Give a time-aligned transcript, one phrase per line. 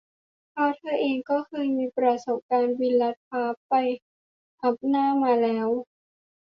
[0.49, 3.73] เพราะเธอเองก็เคยมีประสบการณ์บินลัดฟ้าไป
[4.61, 5.67] อัปหน้ามาแล้ว